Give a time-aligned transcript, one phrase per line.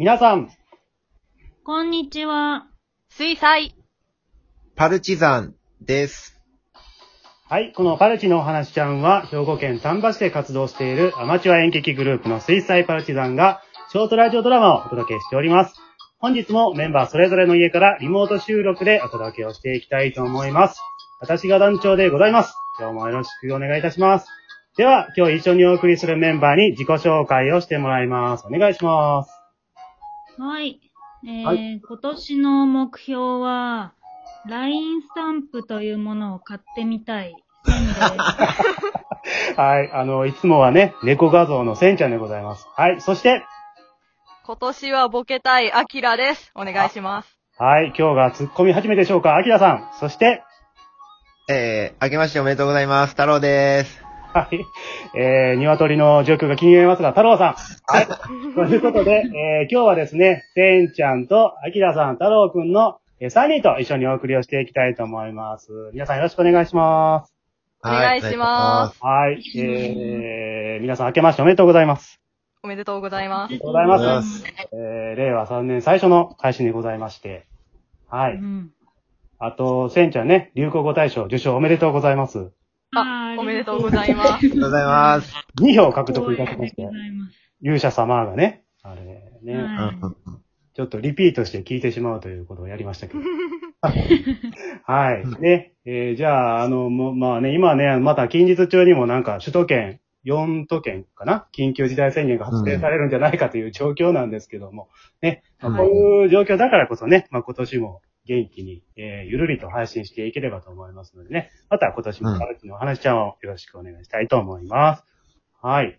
[0.00, 0.48] 皆さん、
[1.62, 2.68] こんにちは。
[3.10, 3.74] 水彩。
[4.74, 6.40] パルチザンです。
[7.46, 13.60] はい、このパルチのお話ちゃんは、兵庫県丹波市で活動しているアマチュア演劇グループの水彩パルチザンが、
[13.92, 15.74] ショートラジオドラマをお届けしております。
[16.18, 20.80] 本日もメンバーそれぞれの家からリモート収録でお届けをしていきたいと思います。
[21.20, 22.54] 私が団長でございます。
[22.78, 24.26] 今日もよろしくお願いいたします。
[24.78, 28.46] では、今日一緒にお送りするメンバーに自己紹介をしてもらいます。
[28.46, 29.39] お願いします。
[30.40, 30.80] はい。
[31.22, 33.92] えーは今年の目標は、
[34.48, 37.36] LINE スタンプというものを買ってみたい。
[39.56, 42.66] はい、あの、いつもはね、猫画像のせんちゃんでございます。
[42.74, 43.44] はい、そして、
[44.46, 46.52] 今年はボケたいアキラです。
[46.54, 47.38] お願いします。
[47.58, 49.90] はい、今日が突っ込み始めでしょうか、アキラさん。
[50.00, 50.42] そして、
[51.50, 53.10] えー、明けましておめでとうございます。
[53.10, 54.09] 太郎です。
[54.32, 54.64] はい。
[55.14, 57.54] えー、鶏の状況が気になりますが、太郎さん。
[57.92, 58.06] はい。
[58.54, 65.70] ということで、えー、今日はですね、せんちゃんと、あきらさん、太郎くんの、えー、3人と一緒にお送りをしていきたいと思います。
[65.92, 67.34] 皆さんよろしくお願いします。
[67.82, 69.42] お願いしますはい。
[69.56, 72.20] えー、皆さん明けましておめでとうございます。
[72.62, 73.58] おめでとうございますあり。
[73.58, 77.46] がとうございますありがとうございますえー、令和3年最初の配信でございまして。
[78.08, 78.34] はい。
[78.34, 78.70] うん。
[79.38, 82.50] あと、せんちゃんね、流行語大賞受賞おめでとうございます。
[82.96, 84.32] あ、おめでとうございます。
[84.32, 85.32] ありがとうございます。
[85.60, 86.88] 2票獲得いたしまして。
[87.62, 90.40] 勇者様がね、あれね、はい
[90.72, 93.20] ちょっとリピートして聞いてしまうということをやりましたけど。
[94.84, 95.26] はい。
[95.40, 101.46] ね、えーじゃあ、あの、もまあね、今ね、また近日中にもなんか首都圏、4都県かな？
[101.52, 104.88] 緊急事態宣言が発令されるんじゃないかという状況なんですけども、
[105.22, 115.04] ね、まあはいこういう状況だからこそね、まあ今年も元気に、えーゆるりと配信していければと思いますのでね、また今年もパルチのお話ちゃんをよろしくお願いしたいと思います。
[115.62, 115.98] はい。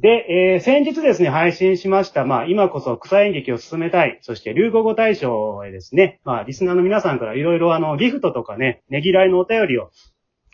[0.00, 9.90] で、えー先日ですね、配信しました、まあ、今こそ草演劇を進めたい、そして流行語大賞へですね、まあ、リスナーの皆さんからいろいろあの、ギフトとかね、ねぎらいのお便りを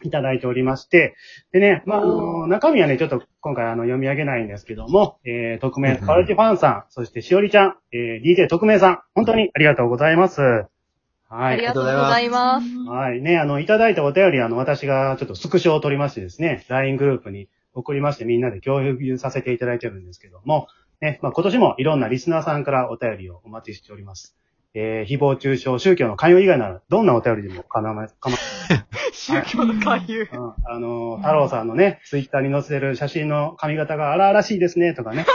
[0.03, 1.15] いただいておりまして、
[1.53, 10.41] でね、まあ、あの、中身はね、ちょっと今回あの、読み上げないんですけども、えー、匿名、うんパルチファンさん、そしてしおりちゃん、えー、DJ 匿名さん、本当にありがとうございます。
[10.41, 11.65] はいあり。
[11.65, 12.67] がとうございます。
[12.89, 13.23] はい。
[13.23, 20.67] ね、あの、いただいたお便り、あの、私がちょっとスクショを取りましてですね、LINE グループに送りましてみんなで共有させていただいてるんですけども、
[21.01, 24.37] ね、まあ、今年もいろんなリスナーさんからお便りをお待ちしております。
[24.75, 28.37] えー、誹謗中傷、宗教の関与以外なら、どんなお便りでもかなま、かま、
[29.13, 30.29] 宗教の勧誘。
[30.33, 35.27] うん、あのー、太郎さんのね、ツイッターに載せる写真の髪型が荒々しいですね、とかね。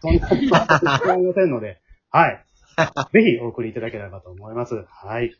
[0.00, 1.80] そんなことは聞こえませんので、
[2.10, 2.44] はい。
[3.12, 4.84] ぜひお送りいただければと思います。
[4.88, 5.32] はい。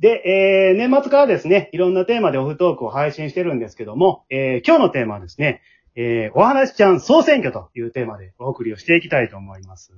[0.00, 0.22] で、
[0.70, 5.60] えー、年末からですね、いろんなテーマでオフトークを配信してるんですけども、えー、今日のテーマはですね、
[5.94, 9.92] えー、お話ちゃん総選挙というテーマでお送りをしていきたいと思います。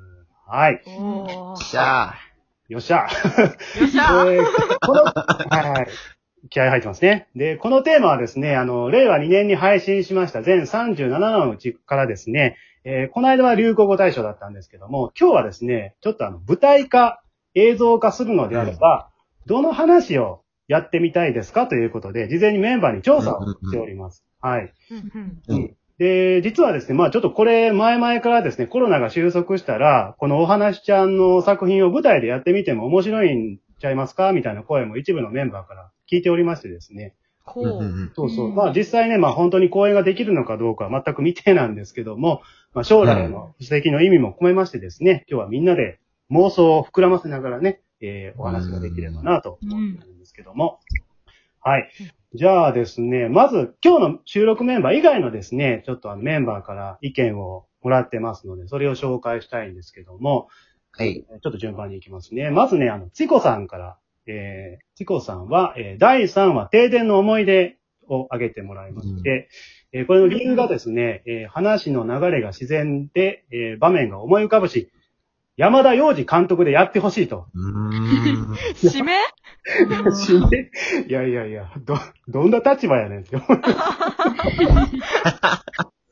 [0.46, 0.82] はい。
[0.86, 1.70] おー。
[1.70, 2.14] じゃあ、
[2.68, 3.06] よっしゃ。
[3.80, 4.44] よっしゃえー
[4.86, 5.88] この、はいはい。
[6.50, 7.28] 気合入ってますね。
[7.34, 17.22] で、このテーマはですね、あの、令和2年に配信しました全37のうちからですね、えーこの間は流行語大賞だったんですけども、今日はですね、ちょっとあの、舞台化、
[17.54, 19.08] 映像化するのであれば、
[19.46, 24.24] どの話をやってみたいですかということで、事前にメンバーに調査をしております。
[24.40, 24.72] はい。
[24.90, 34.32] うんうんで、実はですね、まあちょっとこれ前々からですね、コロナが収束したら、このお話ちゃんの作品を舞台でやってみても面白いんちゃいますか？
[34.32, 37.14] みたいな声も一部のメンバーから聞いておりましてですね。
[37.46, 38.48] そうそう。
[38.48, 46.00] うんまあ実際ね、まあ本当に公演ができるのかどうかは全く未定なんですけども、まあ将来の布石の意味も込めましてですね、今日はみんなで
[46.30, 50.80] 妄想を膨らませながらね、えー、お話ができればなと思ってるんですけども。
[51.60, 51.88] はい。
[52.34, 60.48] じゃあですね、まず今日の収録メンバー以外のですね、ちょっとあのメンバーから意見をもらってますので、それを紹介したいんですけども、
[60.90, 61.24] はい。
[61.24, 62.50] ちょっと順番に行きますね。
[62.50, 67.76] まずね、あの、チコさんから、えー、チコさんは、えー第3話停電の思い出
[68.08, 69.48] を挙げてもらいまして、
[69.92, 74.90] えーこれの理由がですね、えー話の流れが自然で、えー場面が思い浮かぶし、
[75.56, 77.46] 山田洋次監督でやってほしいと。
[77.54, 78.54] うーん。
[78.74, 79.12] 締め？
[80.12, 80.70] 死んで
[81.08, 81.96] いやいやいや、ど、
[82.28, 83.36] どんな立場やねんって。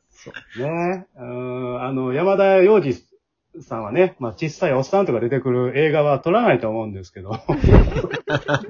[0.09, 1.07] そうね。
[1.17, 3.03] うーん、あの、山田洋次
[3.61, 7.31] さんはね、まあ、小さいおっさんとか出てくる映画は撮らないと思うんですけど、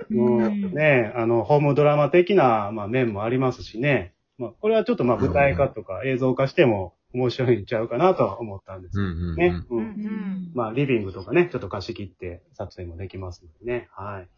[0.10, 4.14] も うね、あの、ホームドラマ的な、まあ、面もありますしね。
[4.40, 9.48] まあ、これはちょっとまあ、舞台化とか映像化しても面白いんちゃうかなとは思ったんですうんうんね。
[9.70, 9.78] うん。
[9.78, 10.52] ううんん。
[10.54, 13.88] まあ、リビングとかね、ちょっと貸し切って撮影もできますのでね。
[13.92, 14.30] はい。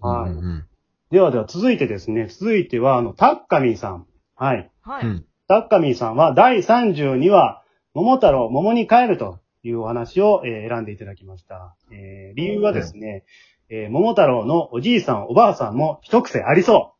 [0.00, 0.66] はいうんうん
[1.10, 4.06] ではでは続いてですね、続いては、あの、タッカミーさん。
[4.34, 4.70] はい。
[4.82, 5.06] はい。
[5.06, 5.24] うん。
[5.48, 7.62] タッカミーさんは第32話、
[7.94, 11.74] 桃太郎、桃に帰るというお話を、えー選んでいただきました。
[11.90, 13.24] えー理由はですね、
[13.70, 16.92] えー桃太郎のおじいさん、おばあさんも一癖ありそ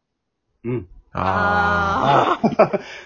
[0.64, 0.70] う。
[0.70, 0.88] うん。
[1.20, 2.40] あ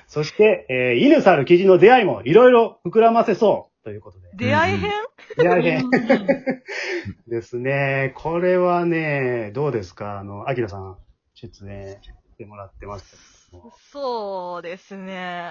[0.06, 4.28] そして、えー犬猿記事の出会いもいろいろ膨らませそうということで。
[4.34, 4.90] 出会い編？
[5.36, 5.90] 出会い編うん
[7.28, 8.12] ですね。
[8.16, 10.18] これはね、どうですか？
[10.18, 10.96] あの、アキラさん、
[11.34, 13.50] 出演してもらってます。
[13.90, 15.50] そうですね。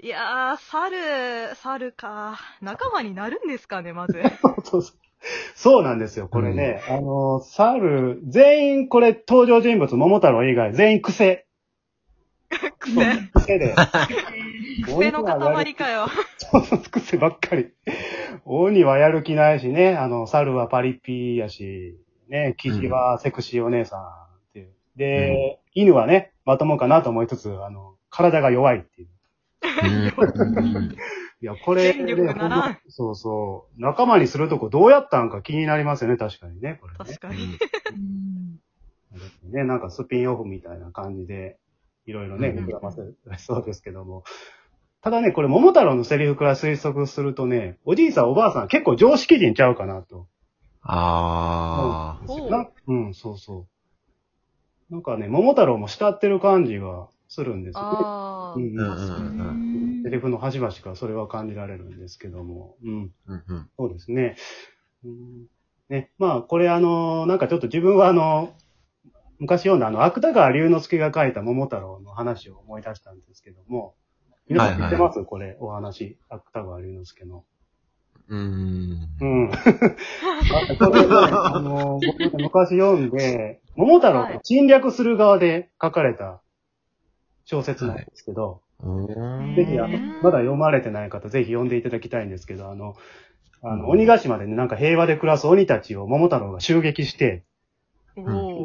[0.00, 2.38] いやー、猿、猿か。
[2.60, 4.20] 仲間になるんですかね、まず。
[4.42, 4.82] そうそう
[5.54, 6.28] そうなんですよ。
[6.28, 11.46] これね、あの、猿、全員、これ登場人物、桃太郎以外、全員癖。
[12.78, 13.30] 癖。
[13.34, 13.74] 癖で。
[14.84, 16.06] 癖の塊かよ。
[16.38, 17.70] そうそう、癖ばっかり。
[18.44, 21.98] 鬼はやる気ないしね、あの、猿はパリピやし、
[22.28, 24.04] ね、キジはセクシーお姉さんっ
[24.52, 24.72] ていう。
[24.96, 29.08] で、犬はね、まともかなと思いつつ、あの、体が弱いっていう。
[29.82, 30.96] うん
[31.40, 33.80] いや、これ、戦力がならんほんとそうそう。
[33.80, 36.98] 仲間にするとこどうやったんか気になりますよね、確かにね、これね。
[36.98, 37.58] 確かに。
[37.92, 41.58] うんね、なんかスピンオフみたいな感じで、
[42.06, 43.02] いろいろね、うん膨らませ
[43.38, 44.24] そうですけども。
[45.00, 50.26] ただね、これ、桃太郎のセリフから推測するとね、おじいさんおばあさん結構常識人ちゃうかなと。
[50.80, 52.26] ああ。
[52.26, 52.48] ほ
[52.86, 53.66] うん、そうそ
[54.90, 54.92] う。
[54.92, 57.98] なんかね、桃太郎も慕ってる感じがするんですよね。
[58.00, 58.60] あー。
[58.60, 62.76] うんうんうんうんセリフの端々からそれは感じられるんですけども。
[62.84, 63.12] うん。
[63.26, 64.36] うんうんそうですね。
[65.02, 65.46] うん、
[65.88, 68.52] ね、まあ、これあの、なんかちょっと自分はあの、
[69.38, 73.94] 昔読んだあの、芥川龍之介が書いた桃太郎の話を思い出したんですけども、
[74.48, 77.44] 皆さん知ってます、これ、お話、芥川龍之介の。
[78.28, 79.08] うん。
[79.20, 79.50] うん。
[79.52, 79.56] あ
[80.78, 86.40] これね、あの、僕昔読んで、桃太郎を侵略する側で書かれた
[87.44, 92.96] 小説なんですけど、うんぜひ、あのうん、まだ読まれてない方、ぜひ読んでいただきたいんですけど、あの、
[93.62, 97.44] あの、鬼ヶ島でね、なんか平和で暮らす鬼たちを桃太郎が襲撃して、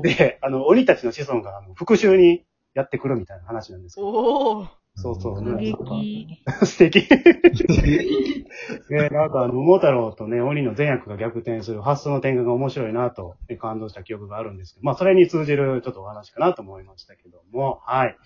[0.01, 4.07] で、あの、鬼たちの子孫があの復讐にやってくるみたいな話なんですけど。
[4.07, 4.67] おー。
[4.95, 5.35] そうそう。
[5.35, 6.43] 過ね激。
[6.65, 7.07] 素敵。
[8.89, 18.17] ね、なんかあの、桃太郎とね、鬼の善悪が逆転する発想の転換が面白いなと、ね感動した記憶があるんですけど、まあ、それに通じるちょっとお話かなと思いましたけども、はい。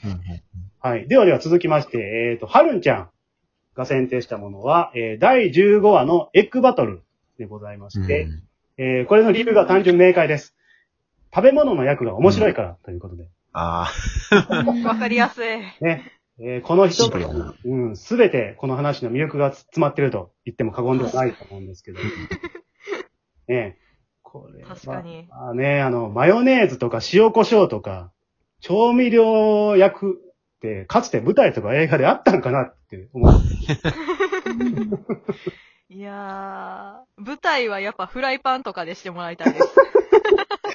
[0.79, 1.07] はい。
[1.07, 1.99] ではでは続きまして、
[2.31, 3.09] えっ、と、はるんちゃん
[3.75, 7.03] が選定したものは、えー第15話のエッグバトル
[7.37, 8.27] でございまして、
[8.77, 10.55] えーこれの理由が単純明快です。
[11.35, 13.29] 食べ物の役が面白いからということで。
[13.53, 13.91] あ
[14.85, 15.47] わかりやすい。
[15.81, 16.11] ね。
[16.39, 21.99] えーこの一つシンプルやな、うん、すべてこの話の魅力が詰まってると言っても過言ではないと思うんですけど。
[23.47, 23.77] ね
[24.23, 24.69] これは。
[24.69, 28.11] 確かにまあね、あの、マヨネーズとか塩胡椒とか、
[28.61, 30.19] 調味料役
[30.57, 33.33] って、かつて舞台とか映画であったんかなって思う。
[35.89, 39.75] いやー、舞台はやっぱフライパンとかでしてもらいたいです。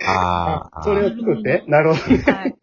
[0.08, 0.70] あ。
[0.72, 0.82] ああ。
[0.82, 1.64] それを作って？
[1.66, 2.22] なるほどね。
[2.24, 2.54] はい。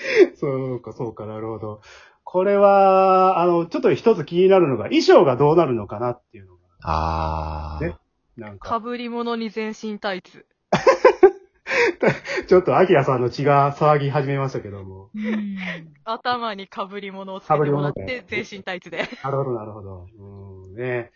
[0.36, 1.80] そうか、そうか、なるほど。
[2.24, 7.84] これは、あの、ちょっと一つ気になるのが、衣装がどうなるのかなっていうのが、ああ。
[7.84, 7.96] ね
[8.36, 10.46] なんか、かぶり物に全身タイツ。
[12.46, 15.10] ちょっと、アキラさんの血が騒ぎ始めましたけども。
[15.14, 15.56] うん
[16.04, 19.08] 頭にかぶり物をつけてもらって、全身タイツで。
[19.22, 20.06] なるほど、なるほど。
[20.18, 21.10] うん、ね。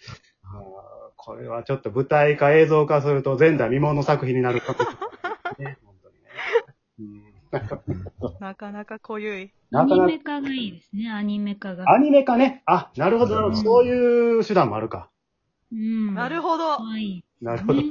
[1.16, 5.78] これはちょっと舞台化、映像化すると前代未聞の作品になるかもしれないね。
[5.84, 6.20] 本当にね。
[6.98, 7.34] うん
[8.40, 9.52] なかなか濃ゆい。
[9.72, 11.84] アニメ化がいいですね、アニメ化が。
[11.92, 12.62] アニメ化ね。
[12.66, 13.48] あ、なるほど。
[13.48, 15.10] うんそういう手段もあるか。
[15.72, 16.14] うん。
[16.14, 16.78] なるほど。
[16.78, 17.24] はい。
[17.40, 17.88] なるほどね。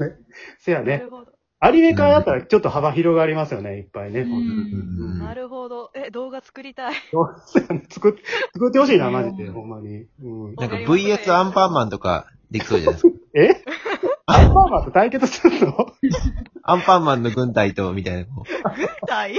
[0.60, 1.10] せやねなる。
[1.10, 1.32] ほど。
[1.60, 4.22] アニメ化だったらちょっと幅広がりますよね、いっぱいね。
[4.22, 5.92] うん本なるほど。
[5.96, 6.94] え、動画作りたい。
[7.12, 8.22] 当にそうやね作って、
[8.54, 10.06] 作ってほしいな、マジで、ほんまに。
[10.22, 13.18] うん、なんか VS アンパンマンとかできそうじゃないですか。
[13.36, 13.64] え？
[14.26, 15.74] アンパンマンと対決するの？
[16.64, 19.36] アンパンマンの軍隊と、みたいな、こうたい。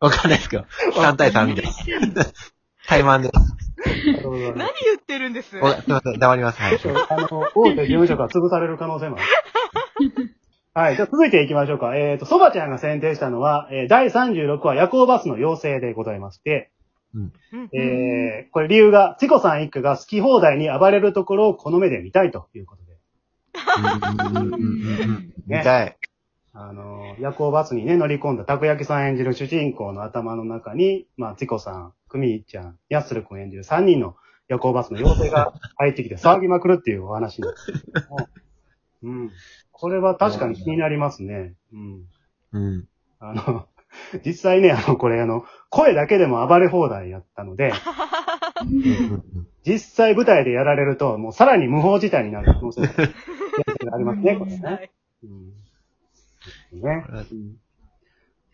[0.00, 1.64] わかんないですけど、3対3みたい
[2.14, 2.24] な。
[2.86, 3.30] 対マンで。
[3.30, 4.66] なるほど何言
[4.98, 5.58] ってるんです？
[5.60, 6.60] おすいません、黙ります。
[6.60, 6.78] はい。
[7.10, 9.26] あの、大手事務所から潰される可能性もある。
[10.72, 10.96] はい。
[10.96, 11.96] じゃあ続いていきましょうか。
[11.96, 16.70] えっ、と、そばちゃんが選定したのは、えー第36話夜行バスの妖精でございまして、
[17.14, 17.32] うん。
[17.74, 22.90] えーこれ理由が、チコさん一家が好き放題に暴れるところをこの目で見たいということで。
[24.30, 24.46] うん。
[24.46, 24.54] うん。
[24.54, 24.54] うん。
[24.54, 25.32] うん。
[25.46, 25.96] 見たい。
[26.52, 34.16] あの、夜行バスにね、乗り込んだたこ焼きさん演じる主人公の頭の中に、まあ、チコさん、クミちゃん、ヤッスル君演じる3人の
[34.48, 38.28] 夜行バスの妖精が入ってきて騒ぎまくるっていうお話なんですけども。
[39.02, 39.30] うん。
[39.70, 41.54] これは確かに気になりますね。
[41.72, 42.04] うん。
[42.52, 42.88] うん。
[43.20, 43.66] あの、
[44.24, 47.72] 実際ね、あの、これあの、声だけでも暴れ放題やったので、
[49.64, 52.88] 実際舞台でやられると、もうさらに無法事態になる可能性が
[53.92, 54.60] ありますね、 これね。
[54.64, 54.90] はい
[55.22, 55.52] うん
[56.72, 57.04] ね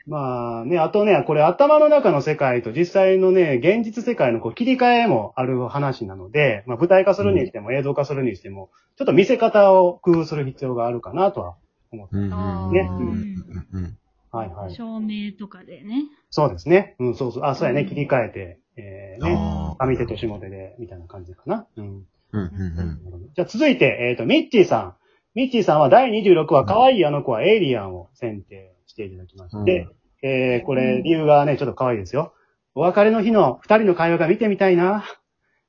[0.06, 11.56] まあね、あとね、これ頭の中の世界と実際のね、現実世界のこう切り替えもある話なので、まあ舞台化するにしても映像化するにしても、ちょっと見せ方を工夫する必要があるかなとは
[11.90, 12.16] 思って。
[12.16, 13.96] うんうんうんね
[14.36, 14.74] はいはい。
[14.74, 16.04] 照明とかでね。
[16.30, 16.94] そうですね。
[16.98, 17.44] うん、そうそう。
[17.44, 17.86] あ、そうやね。
[17.86, 19.32] 切り替えて、えー、ね。
[19.78, 21.66] 上手と下手で、みたいな感じかな。
[21.76, 21.86] うん。
[21.86, 22.42] うんうんう
[22.82, 24.94] んじゃあ続いて、えっ、と、ミッチーさん。
[25.36, 29.86] ミッチーさんは第26話、可愛いあの子はエイリアンを選定していただきまして、
[30.22, 32.32] えー、これ、理由がね、ちょっと可愛いですよ。
[32.74, 35.04] お別れの日の二人の会話が見てみたいな。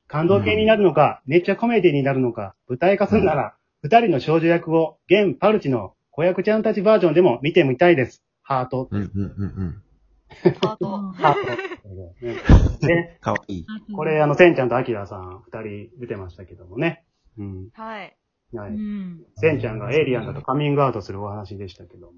[0.08, 8.24] 感動系になるのか、めっちゃコメディになるのか、舞台化するなら、二人の少女役を、現パルチの子役ちゃんたちバージョンでも見てみたいです。
[8.44, 8.88] ハート。
[8.90, 9.84] うんうんうんうん。
[10.62, 10.98] ハート。
[11.12, 12.88] ハート。
[12.88, 13.66] ねねかわいい。
[13.94, 17.04] これ、あの、せんちゃんとアキラさん、二人出てましたけどもね。
[17.38, 17.70] うん。
[17.74, 18.16] はい。
[18.54, 18.72] はい。
[18.72, 19.26] うん。
[19.36, 22.14] せんちゃんがエイリアンだとカミングアウトするお話でしたけども。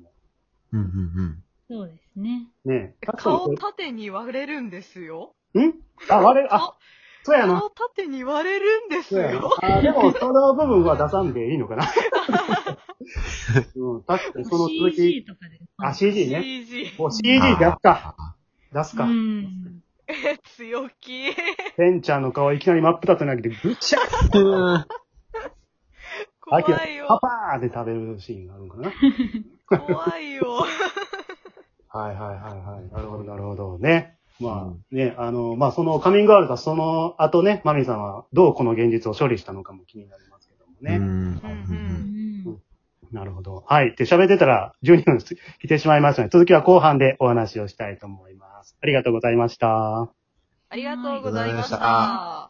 [0.74, 2.48] うんうんそうですね。
[2.66, 3.06] ねえ。
[3.18, 5.36] 顔縦に割れるんですよ。
[5.54, 5.74] ん？
[6.10, 6.76] あ、割れる、あ、顔
[7.22, 7.60] そうやな。
[7.60, 9.52] 顔縦に割れるんですよ。。
[9.62, 11.86] あ、でも、その部分は出さんでいいのかな。
[13.76, 15.60] うん、確かにその続 CG き、とかで。
[15.78, 16.42] あ、CG ね。
[16.42, 16.92] CG。
[16.98, 18.16] もう CG 出すか。
[18.18, 18.36] あ
[18.74, 19.04] 出すか。
[19.04, 19.84] うん。
[20.58, 21.36] 強気。
[21.78, 24.02] せんちゃんの顔いきなり真っ二つになげて、ぐちゃっ
[26.50, 27.20] 怖い、よパ。
[27.20, 28.92] パーって食べるシーンがあるのかな。
[29.86, 30.66] 怖いよ。
[31.92, 32.94] はいはいはいはい。
[32.94, 33.78] なるほど、なるほど。
[33.80, 34.18] ね。
[34.40, 40.98] まあ、うんね、あの、まあ、そのカミングアウトはその後ね、マミさんはどうこの現実を処理したのかも気になりますけどもね。
[40.98, 42.62] うんうんうん。
[43.12, 43.64] なるほど。
[43.68, 43.96] はい。
[43.96, 48.78] で、喋ってたら12分来てしまいましたので、続きは後半でお話をしたいと思います。
[48.82, 50.12] ありがとうございました。
[50.72, 52.49] ありがとうございました。